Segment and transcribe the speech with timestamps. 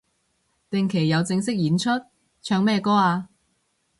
[0.71, 1.87] 定期有正式演出？
[2.41, 3.29] 唱咩歌啊